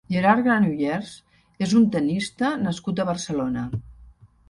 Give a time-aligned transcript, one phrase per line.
[0.13, 1.11] Gerard Granollers
[1.67, 3.71] és un tennista nascut a Barcelona.